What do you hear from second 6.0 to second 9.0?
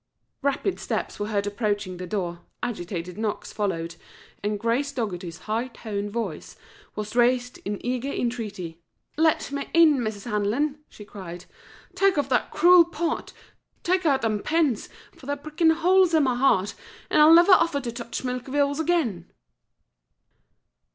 voice was raised in eager entreaty.